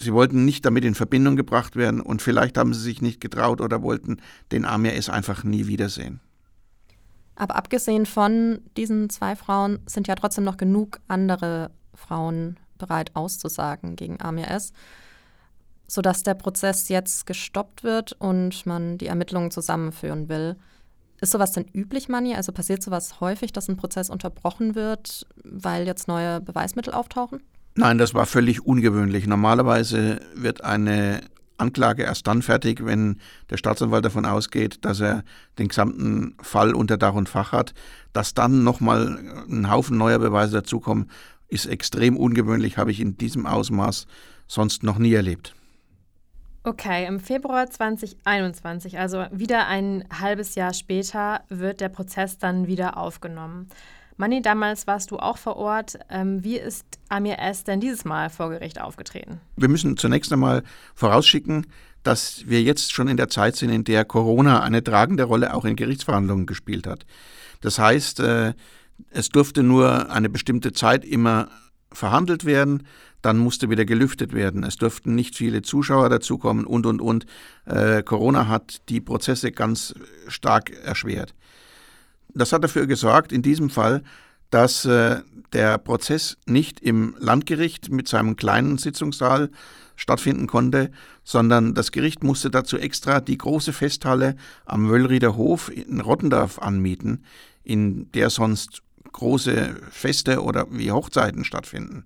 [0.00, 3.60] Sie wollten nicht damit in Verbindung gebracht werden und vielleicht haben sie sich nicht getraut
[3.60, 4.18] oder wollten
[4.52, 6.20] den Amir es einfach nie wiedersehen.
[7.34, 13.96] Aber abgesehen von diesen zwei Frauen sind ja trotzdem noch genug andere Frauen bereit auszusagen
[13.96, 14.72] gegen Amir S
[15.86, 20.56] sodass der Prozess jetzt gestoppt wird und man die Ermittlungen zusammenführen will.
[21.20, 22.34] Ist sowas denn üblich, Manni?
[22.34, 27.40] Also passiert sowas häufig, dass ein Prozess unterbrochen wird, weil jetzt neue Beweismittel auftauchen?
[27.76, 29.26] Nein, das war völlig ungewöhnlich.
[29.26, 31.20] Normalerweise wird eine
[31.58, 33.18] Anklage erst dann fertig, wenn
[33.50, 35.22] der Staatsanwalt davon ausgeht, dass er
[35.58, 37.72] den gesamten Fall unter Dach und Fach hat.
[38.12, 39.18] Dass dann nochmal
[39.48, 41.08] ein Haufen neuer Beweise dazukommen,
[41.48, 44.06] ist extrem ungewöhnlich, habe ich in diesem Ausmaß
[44.48, 45.54] sonst noch nie erlebt.
[46.64, 52.96] Okay, im Februar 2021, also wieder ein halbes Jahr später, wird der Prozess dann wieder
[52.96, 53.68] aufgenommen.
[54.16, 55.98] Manni, damals warst du auch vor Ort.
[56.08, 57.64] Ähm, wie ist Amir S.
[57.64, 59.40] denn dieses Mal vor Gericht aufgetreten?
[59.56, 60.62] Wir müssen zunächst einmal
[60.94, 61.66] vorausschicken,
[62.04, 65.64] dass wir jetzt schon in der Zeit sind, in der Corona eine tragende Rolle auch
[65.64, 67.06] in Gerichtsverhandlungen gespielt hat.
[67.60, 68.54] Das heißt, äh,
[69.10, 71.48] es durfte nur eine bestimmte Zeit immer
[71.92, 72.86] verhandelt werden,
[73.22, 74.64] dann musste wieder gelüftet werden.
[74.64, 77.26] Es durften nicht viele Zuschauer dazukommen und, und, und.
[77.64, 79.94] Äh, Corona hat die Prozesse ganz
[80.28, 81.34] stark erschwert.
[82.34, 84.02] Das hat dafür gesorgt, in diesem Fall,
[84.50, 85.20] dass äh,
[85.52, 89.50] der Prozess nicht im Landgericht mit seinem kleinen Sitzungssaal
[89.96, 90.90] stattfinden konnte,
[91.24, 97.24] sondern das Gericht musste dazu extra die große Festhalle am Wöllrieder Hof in Rottendorf anmieten,
[97.62, 98.82] in der sonst
[99.12, 102.04] große Feste oder wie Hochzeiten stattfinden.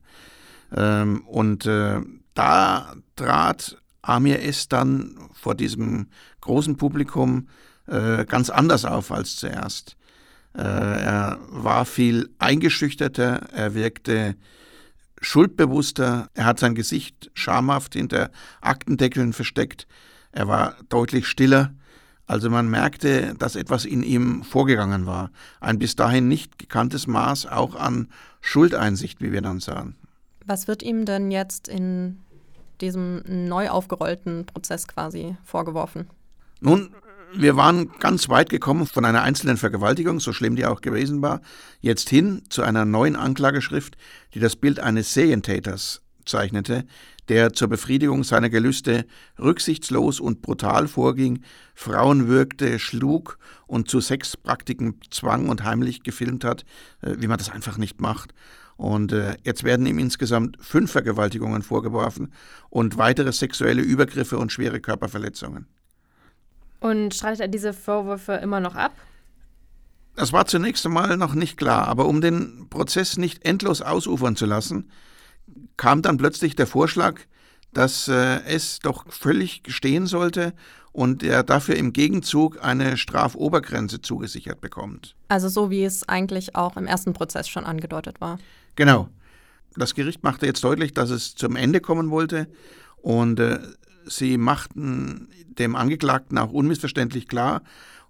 [0.75, 2.01] Ähm, und äh,
[2.35, 4.69] da trat Amir S.
[4.69, 6.09] dann vor diesem
[6.41, 7.49] großen Publikum
[7.87, 9.97] äh, ganz anders auf als zuerst.
[10.55, 14.37] Äh, er war viel eingeschüchterter, er wirkte
[15.21, 19.87] schuldbewusster, er hat sein Gesicht schamhaft hinter Aktendeckeln versteckt,
[20.33, 21.73] er war deutlich stiller,
[22.27, 27.47] also man merkte, dass etwas in ihm vorgegangen war, ein bis dahin nicht gekanntes Maß
[27.47, 28.09] auch an
[28.41, 29.97] Schuldeinsicht, wie wir dann sahen.
[30.47, 32.21] Was wird ihm denn jetzt in
[32.81, 36.09] diesem neu aufgerollten Prozess quasi vorgeworfen?
[36.61, 36.95] Nun,
[37.35, 41.41] wir waren ganz weit gekommen von einer einzelnen Vergewaltigung, so schlimm die auch gewesen war,
[41.81, 43.97] jetzt hin zu einer neuen Anklageschrift,
[44.35, 46.85] die das Bild eines Serientäters zeichnete,
[47.29, 49.07] der zur Befriedigung seiner Gelüste
[49.39, 51.43] rücksichtslos und brutal vorging,
[51.75, 56.65] Frauen würgte, schlug und zu Sexpraktiken zwang und heimlich gefilmt hat,
[57.03, 58.33] äh, wie man das einfach nicht macht.
[58.77, 62.33] Und äh, jetzt werden ihm insgesamt fünf Vergewaltigungen vorgeworfen
[62.69, 65.67] und weitere sexuelle Übergriffe und schwere Körperverletzungen.
[66.81, 68.93] Und streitet er diese Vorwürfe immer noch ab?
[70.15, 74.47] Das war zunächst einmal noch nicht klar, aber um den Prozess nicht endlos ausufern zu
[74.47, 74.91] lassen,
[75.77, 77.21] kam dann plötzlich der Vorschlag,
[77.73, 80.55] dass äh, es doch völlig gestehen sollte
[80.93, 85.15] und er dafür im Gegenzug eine Strafobergrenze zugesichert bekommt.
[85.29, 88.39] Also so wie es eigentlich auch im ersten Prozess schon angedeutet war.
[88.77, 89.09] Genau.
[89.75, 92.49] Das Gericht machte jetzt deutlich, dass es zum Ende kommen wollte
[92.97, 93.59] und äh,
[94.07, 97.63] sie machten dem Angeklagten auch unmissverständlich klar,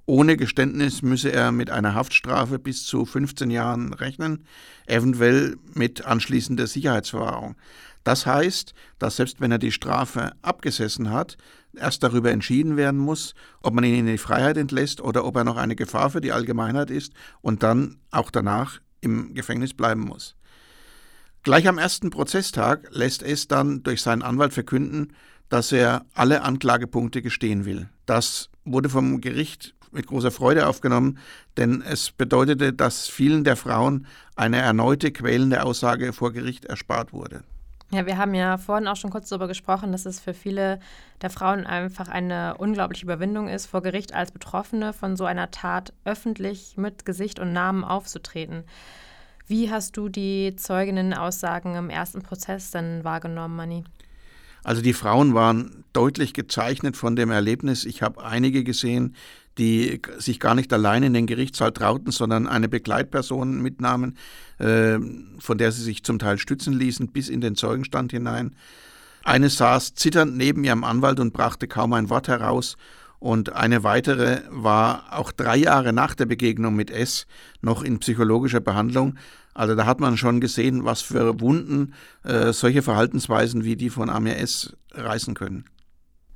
[0.09, 4.45] ohne Geständnis müsse er mit einer Haftstrafe bis zu 15 Jahren rechnen,
[4.87, 7.57] eventuell mit anschließender Sicherheitsverwahrung.
[8.05, 11.37] Das heißt, dass selbst wenn er die Strafe abgesessen hat,
[11.75, 15.43] erst darüber entschieden werden muss, ob man ihn in die Freiheit entlässt oder ob er
[15.43, 20.36] noch eine Gefahr für die Allgemeinheit ist und dann auch danach im Gefängnis bleiben muss.
[21.47, 25.13] Gleich am ersten Prozesstag lässt es dann durch seinen Anwalt verkünden,
[25.49, 27.89] dass er alle Anklagepunkte gestehen will.
[28.05, 31.19] Das wurde vom Gericht mit großer Freude aufgenommen,
[31.57, 37.45] denn es bedeutete, dass vielen der Frauen eine erneute quälende Aussage vor Gericht erspart wurde.
[37.93, 40.81] Ja, wir haben ja vorhin auch schon kurz darüber gesprochen, dass es für viele
[41.23, 45.93] der Frauen einfach eine unglaubliche Überwindung ist, vor Gericht als Betroffene von so einer Tat
[46.05, 48.65] öffentlich mit Gesicht und Namen aufzutreten.
[49.49, 53.85] Wie hast du die Zeuginnen-Aussagen im ersten Prozess denn wahrgenommen, Manni?
[54.65, 57.85] Also die Frauen waren deutlich gezeichnet von dem Erlebnis.
[57.85, 59.15] Ich habe einige gesehen,
[59.59, 64.17] die sich gar nicht allein in den Gerichtssaal trauten, sondern eine Begleitperson mitnahmen,
[64.59, 64.99] äh,
[65.39, 68.57] von der sie sich zum Teil stützen ließen, bis in den Zeugenstand hinein.
[69.23, 72.77] Eine saß zitternd neben ihrem Anwalt und brachte kaum ein Wort heraus.
[73.27, 77.27] Und eine weitere war auch drei Jahre nach der Begegnung mit S
[77.61, 79.19] noch in psychologischer Behandlung.
[79.53, 84.11] Also da hat man schon gesehen, was für Wunden äh, solche Verhaltensweisen wie die von
[84.11, 85.65] Amir S reißen können.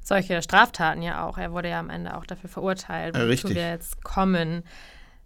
[0.03, 1.39] Solche Straftaten ja auch.
[1.39, 3.55] Er wurde ja am Ende auch dafür verurteilt, wozu Richtig.
[3.55, 4.65] wir jetzt kommen.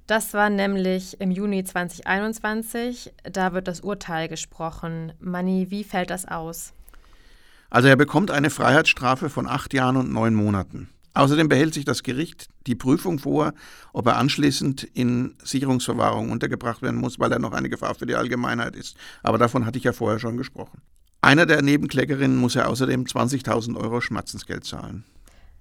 [0.07, 3.15] Das war nämlich im Juni 2021.
[3.23, 5.15] Da wird das Urteil gesprochen.
[5.19, 6.75] Manni, wie fällt das aus?
[7.71, 10.91] Also er bekommt eine Freiheitsstrafe von acht Jahren und neun Monaten.
[11.15, 13.53] Außerdem behält sich das Gericht die Prüfung vor,
[13.93, 18.17] ob er anschließend in Sicherungsverwahrung untergebracht werden muss, weil er noch eine Gefahr für die
[18.17, 18.97] Allgemeinheit ist.
[19.23, 20.83] Aber davon hatte ich ja vorher schon gesprochen.
[21.21, 25.05] Einer der Nebenklägerinnen muss er außerdem 20.000 Euro Schmerzensgeld zahlen.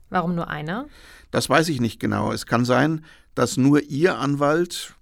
[0.09, 0.87] Warum nur einer?
[1.31, 2.31] Das weiß ich nicht genau.
[2.31, 4.95] Es kann sein, dass nur ihr Anwalt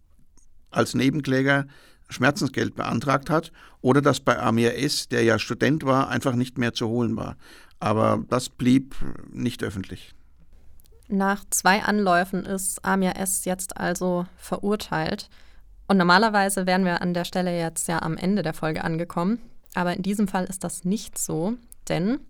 [0.70, 1.66] als Nebenkläger
[2.10, 6.74] Schmerzensgeld beantragt hat oder dass bei Amir S., der ja Student war, einfach nicht mehr
[6.74, 7.38] zu holen war.
[7.80, 8.96] Aber das blieb
[9.32, 10.14] nicht öffentlich.
[11.12, 13.44] Nach zwei Anläufen ist Amir S.
[13.44, 15.30] jetzt also verurteilt.
[15.90, 19.40] Und normalerweise wären wir an der Stelle jetzt ja am Ende der Folge angekommen.
[19.74, 21.56] Aber in diesem Fall ist das nicht so,
[21.90, 22.22] denn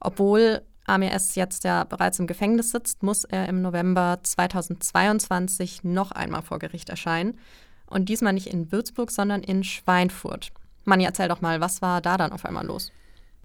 [0.00, 1.36] obwohl Amir S.
[1.36, 6.88] jetzt ja bereits im Gefängnis sitzt, muss er im November 2022 noch einmal vor Gericht
[6.88, 7.38] erscheinen.
[7.86, 10.50] Und diesmal nicht in Würzburg, sondern in Schweinfurt.
[10.84, 12.90] Manni, erzähl doch mal, was war da dann auf einmal los?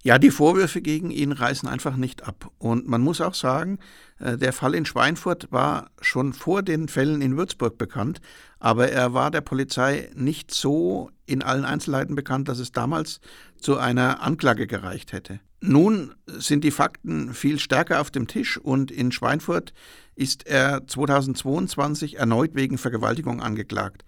[0.05, 2.51] Ja, die Vorwürfe gegen ihn reißen einfach nicht ab.
[2.57, 3.79] Und man muss auch sagen,
[4.19, 8.19] äh, der Fall in Schweinfurt war schon vor den Fällen in Würzburg bekannt,
[8.59, 13.21] aber er war der Polizei nicht so in allen Einzelheiten bekannt, dass es damals
[13.61, 15.39] zu einer Anklage gereicht hätte.
[15.61, 19.73] Nun sind die Fakten viel stärker auf dem Tisch und in Schweinfurt
[20.15, 24.03] ist er 2022 erneut wegen Vergewaltigung angeklagt.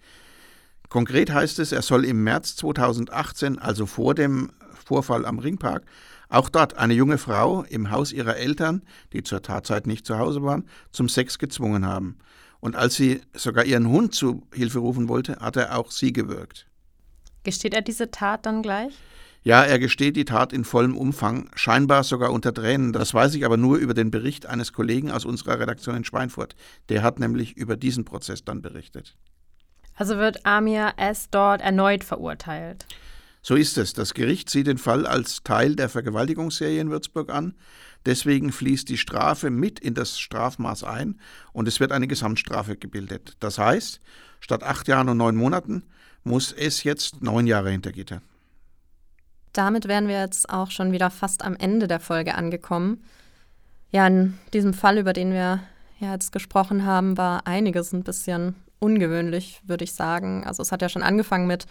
[0.90, 4.50] Konkret heißt es, er soll im März 2018, also vor dem
[4.86, 5.84] Vorfall am Ringpark,
[6.28, 10.42] auch dort eine junge Frau im Haus ihrer Eltern, die zur Tatzeit nicht zu Hause
[10.44, 12.18] waren, zum Sex gezwungen haben.
[12.60, 16.66] Und als sie sogar ihren Hund zu Hilfe rufen wollte, hat er auch sie gewürgt.
[17.42, 18.94] Gesteht er diese Tat dann gleich?
[19.42, 22.92] Ja, er gesteht die Tat in vollem Umfang, scheinbar sogar unter Tränen.
[22.92, 26.56] Das weiß ich aber nur über den Bericht eines Kollegen aus unserer Redaktion in Schweinfurt.
[26.88, 29.16] Der hat nämlich über diesen Prozess dann berichtet.
[29.94, 31.28] Also wird Amir S.
[31.30, 32.86] dort erneut verurteilt.
[33.46, 33.92] So ist es.
[33.92, 37.54] Das Gericht sieht den Fall als Teil der Vergewaltigungsserie in Würzburg an.
[38.04, 41.20] Deswegen fließt die Strafe mit in das Strafmaß ein
[41.52, 43.36] und es wird eine Gesamtstrafe gebildet.
[43.38, 44.00] Das heißt,
[44.40, 45.84] statt acht Jahren und neun Monaten
[46.24, 48.20] muss es jetzt neun Jahre hinter Gitter.
[49.52, 53.04] Damit wären wir jetzt auch schon wieder fast am Ende der Folge angekommen.
[53.92, 55.60] Ja, in diesem Fall, über den wir
[56.00, 60.42] ja jetzt gesprochen haben, war einiges ein bisschen ungewöhnlich, würde ich sagen.
[60.44, 61.66] Also es hat ja schon angefangen mit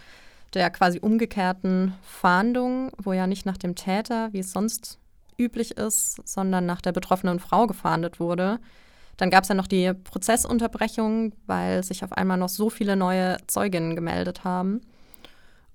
[0.54, 4.98] der quasi umgekehrten Fahndung, wo ja nicht nach dem Täter, wie es sonst
[5.38, 8.58] üblich ist, sondern nach der betroffenen Frau gefahndet wurde.
[9.16, 13.36] Dann gab es ja noch die Prozessunterbrechung, weil sich auf einmal noch so viele neue
[13.46, 14.80] Zeuginnen gemeldet haben.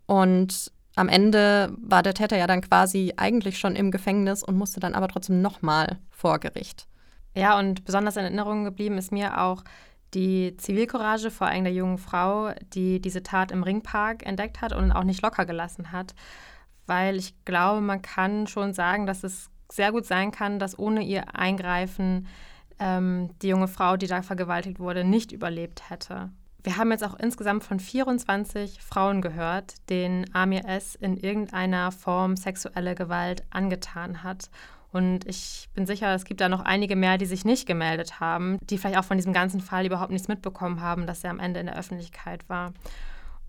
[0.06, 4.80] Und am Ende war der Täter ja dann quasi eigentlich schon im Gefängnis und musste
[4.80, 6.88] dann aber trotzdem nochmal vor Gericht.
[7.34, 9.64] Ja, und besonders in Erinnerung geblieben ist mir auch
[10.14, 14.92] die Zivilcourage vor allem der jungen Frau, die diese Tat im Ringpark entdeckt hat und
[14.92, 16.14] auch nicht locker gelassen hat.
[16.86, 21.02] Weil ich glaube, man kann schon sagen, dass es sehr gut sein kann, dass ohne
[21.04, 22.28] ihr Eingreifen
[22.80, 26.32] ähm, die junge Frau, die da vergewaltigt wurde, nicht überlebt hätte.
[26.64, 30.96] Wir haben jetzt auch insgesamt von 24 Frauen gehört, denen Amir S.
[30.96, 34.50] in irgendeiner Form sexuelle Gewalt angetan hat.
[34.92, 38.58] Und ich bin sicher, es gibt da noch einige mehr, die sich nicht gemeldet haben,
[38.62, 41.60] die vielleicht auch von diesem ganzen Fall überhaupt nichts mitbekommen haben, dass er am Ende
[41.62, 42.74] in der Öffentlichkeit war.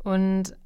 [0.05, 0.57] Und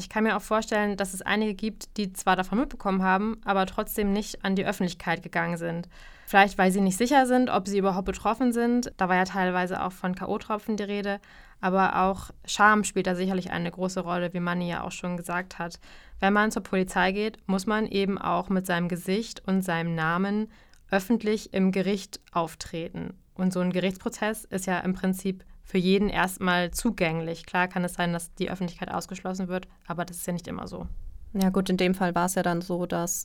[0.00, 3.66] ich kann mir auch vorstellen, dass es einige gibt, die zwar davon mitbekommen haben, aber
[3.66, 5.88] trotzdem nicht an die Öffentlichkeit gegangen sind.
[6.26, 8.92] Vielleicht, weil sie nicht sicher sind, ob sie überhaupt betroffen sind.
[8.96, 11.20] Da war ja teilweise auch von K.O.-Tropfen die Rede.
[11.60, 15.58] Aber auch Scham spielt da sicherlich eine große Rolle, wie Manni ja auch schon gesagt
[15.58, 15.78] hat.
[16.18, 20.48] Wenn man zur Polizei geht, muss man eben auch mit seinem Gesicht und seinem Namen
[20.90, 23.14] öffentlich im Gericht auftreten.
[23.34, 27.46] Und so ein Gerichtsprozess ist ja im Prinzip für jeden erstmal zugänglich.
[27.46, 30.66] Klar kann es sein, dass die Öffentlichkeit ausgeschlossen wird, aber das ist ja nicht immer
[30.66, 30.88] so.
[31.32, 33.24] Ja gut, in dem Fall war es ja dann so, dass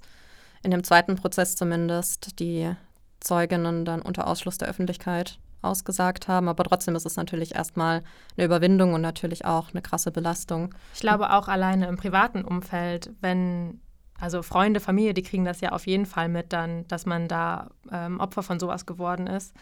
[0.61, 2.71] in dem zweiten Prozess zumindest die
[3.19, 6.47] Zeuginnen dann unter Ausschluss der Öffentlichkeit ausgesagt haben.
[6.47, 8.03] Aber trotzdem ist es natürlich erstmal
[8.37, 10.75] eine Überwindung und natürlich auch eine krasse Belastung.
[10.93, 13.81] Ich glaube auch alleine im privaten Umfeld, wenn
[14.19, 17.69] also Freunde, Familie, die kriegen das ja auf jeden Fall mit dann, dass man da
[17.91, 19.53] ähm, Opfer von sowas geworden ist.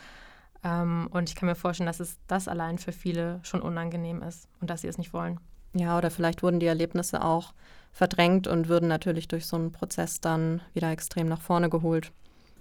[0.64, 4.48] Ähm, und ich kann mir vorstellen, dass es das allein für viele schon unangenehm ist
[4.62, 5.40] und dass sie es nicht wollen.
[5.76, 7.54] Ja, oder vielleicht wurden die Erlebnisse auch
[7.92, 12.12] verdrängt und würden natürlich durch so einen Prozess dann wieder extrem nach vorne geholt.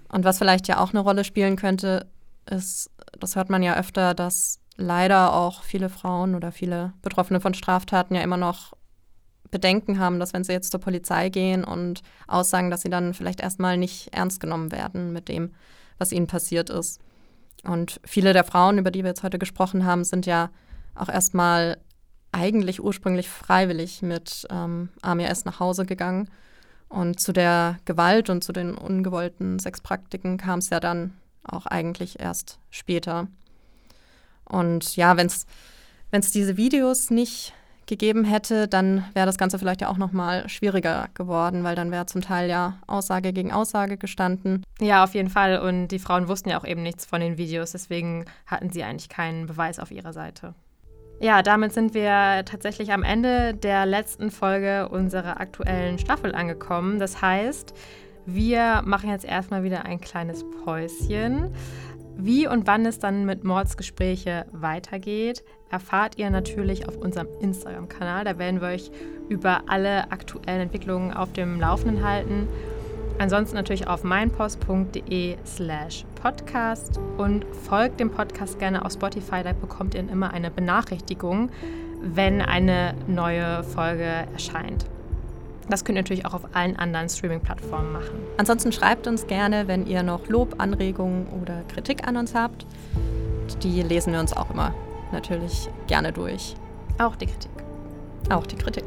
[0.08, 2.06] Und was vielleicht ja auch eine Rolle spielen könnte,
[2.50, 7.54] ist, das hört man ja öfter, dass leider auch viele Frauen oder viele Betroffene von
[7.54, 8.72] Straftaten ja immer noch
[9.50, 13.40] Bedenken haben, dass wenn sie jetzt zur Polizei gehen und aussagen, dass sie dann vielleicht
[13.40, 15.54] erstmal nicht ernst genommen werden mit dem,
[15.98, 17.00] was ihnen passiert ist.
[17.64, 20.50] Und viele der Frauen, über die wir jetzt heute gesprochen haben, sind ja
[20.94, 21.78] auch erstmal
[22.32, 26.28] eigentlich ursprünglich freiwillig mit ähm, AMS nach Hause gegangen.
[26.88, 32.20] Und zu der Gewalt und zu den ungewollten Sexpraktiken kam es ja dann auch eigentlich
[32.20, 33.28] erst später.
[34.44, 37.54] Und ja, wenn es diese Videos nicht
[37.92, 41.90] gegeben hätte, dann wäre das Ganze vielleicht ja auch noch mal schwieriger geworden, weil dann
[41.90, 44.64] wäre zum Teil ja Aussage gegen Aussage gestanden.
[44.80, 45.58] Ja, auf jeden Fall.
[45.58, 49.10] Und die Frauen wussten ja auch eben nichts von den Videos, deswegen hatten sie eigentlich
[49.10, 50.54] keinen Beweis auf ihrer Seite.
[51.20, 56.98] Ja, damit sind wir tatsächlich am Ende der letzten Folge unserer aktuellen Staffel angekommen.
[56.98, 57.74] Das heißt,
[58.24, 61.54] wir machen jetzt erstmal wieder ein kleines Päuschen.
[62.16, 68.24] Wie und wann es dann mit Mordsgespräche weitergeht, erfahrt ihr natürlich auf unserem Instagram-Kanal.
[68.24, 68.90] Da werden wir euch
[69.28, 72.48] über alle aktuellen Entwicklungen auf dem Laufenden halten.
[73.18, 79.94] Ansonsten natürlich auf meinpost.de slash podcast und folgt dem Podcast gerne auf Spotify, da bekommt
[79.94, 81.50] ihr immer eine Benachrichtigung,
[82.00, 84.86] wenn eine neue Folge erscheint.
[85.68, 88.20] Das könnt ihr natürlich auch auf allen anderen Streaming-Plattformen machen.
[88.36, 92.66] Ansonsten schreibt uns gerne, wenn ihr noch Lob, Anregungen oder Kritik an uns habt.
[93.62, 94.74] Die lesen wir uns auch immer
[95.12, 96.54] natürlich gerne durch.
[96.98, 97.50] Auch die Kritik.
[98.30, 98.84] Auch die Kritik.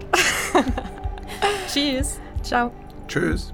[1.68, 2.20] Tschüss.
[2.42, 2.72] Ciao.
[3.08, 3.54] Tschüss.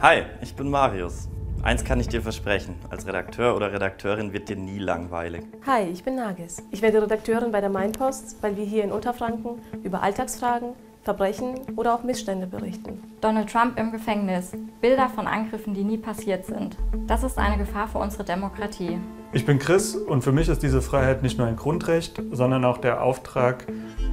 [0.00, 1.28] Hi, ich bin Marius.
[1.62, 5.42] Eins kann ich dir versprechen, als Redakteur oder Redakteurin wird dir nie langweilig.
[5.66, 6.62] Hi, ich bin Nagis.
[6.70, 10.70] Ich werde Redakteurin bei der Mainpost, weil wir hier in Unterfranken über Alltagsfragen,
[11.02, 13.02] Verbrechen oder auch Missstände berichten.
[13.20, 14.52] Donald Trump im Gefängnis.
[14.80, 16.76] Bilder von Angriffen, die nie passiert sind.
[17.06, 18.98] Das ist eine Gefahr für unsere Demokratie.
[19.32, 22.78] Ich bin Chris und für mich ist diese Freiheit nicht nur ein Grundrecht, sondern auch
[22.78, 23.66] der Auftrag,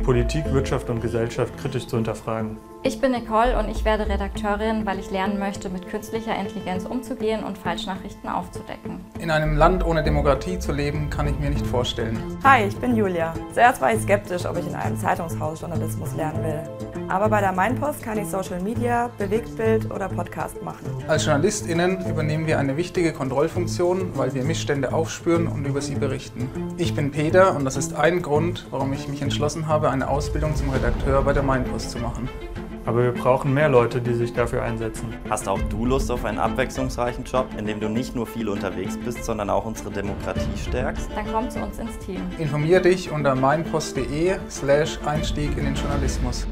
[0.04, 2.58] Politik, Wirtschaft und Gesellschaft kritisch zu hinterfragen.
[2.88, 7.44] Ich bin Nicole und ich werde Redakteurin, weil ich lernen möchte, mit künstlicher Intelligenz umzugehen
[7.44, 9.04] und Falschnachrichten aufzudecken.
[9.18, 12.16] In einem Land ohne Demokratie zu leben, kann ich mir nicht vorstellen.
[12.44, 13.34] Hi, ich bin Julia.
[13.56, 16.60] Zuerst war ich skeptisch, ob ich in einem Zeitungshaus Journalismus lernen will.
[17.08, 20.86] Aber bei der Mainpost kann ich Social Media, Bewegtbild oder Podcast machen.
[21.08, 26.48] Als JournalistInnen übernehmen wir eine wichtige Kontrollfunktion, weil wir Missstände aufspüren und über sie berichten.
[26.78, 30.56] Ich bin Peter und das ist ein Grund, warum ich mich entschlossen habe, eine Ausbildung
[30.56, 32.30] zum Redakteur bei der Mainpost zu machen.
[32.86, 35.14] Aber wir brauchen mehr Leute, die sich dafür einsetzen.
[35.30, 38.98] Hast auch du Lust auf einen abwechslungsreichen Job, in dem du nicht nur viel unterwegs
[38.98, 41.10] bist, sondern auch unsere Demokratie stärkst?
[41.16, 42.22] Dann komm zu uns ins Team.
[42.38, 46.48] Informier dich unter meinpost.de slash Einstieg in den Journalismus.